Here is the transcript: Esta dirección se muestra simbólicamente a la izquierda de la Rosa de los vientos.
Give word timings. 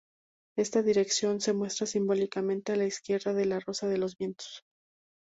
Esta 0.57 0.81
dirección 0.81 1.41
se 1.41 1.53
muestra 1.53 1.85
simbólicamente 1.85 2.71
a 2.71 2.75
la 2.75 2.85
izquierda 2.87 3.33
de 3.33 3.45
la 3.45 3.59
Rosa 3.59 3.87
de 3.87 3.99
los 3.99 4.17
vientos. 4.17 4.63